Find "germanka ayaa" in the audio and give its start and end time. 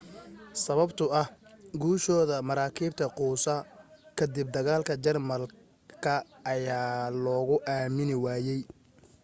5.05-7.05